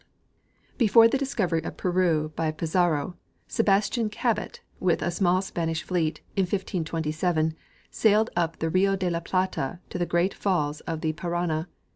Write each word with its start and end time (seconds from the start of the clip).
13 0.77 0.77
Before 0.79 1.07
the 1.07 1.17
discovery 1.19 1.61
of 1.63 1.77
Peru 1.77 2.33
by 2.35 2.49
Pizarro, 2.51 3.17
Sebastian 3.47 4.09
Cabot, 4.09 4.59
with 4.79 5.03
a 5.03 5.11
small 5.11 5.43
Spanish 5.43 5.83
fleet, 5.83 6.21
in 6.35 6.41
1527, 6.41 7.53
sailed 7.91 8.31
up 8.35 8.57
the 8.57 8.71
Rio 8.71 8.95
de 8.95 9.11
la 9.11 9.19
Plata 9.19 9.77
to 9.91 9.99
the 9.99 10.07
great 10.09 10.33
falls 10.33 10.79
of 10.89 11.01
the 11.01 11.13
Parana. 11.13 11.67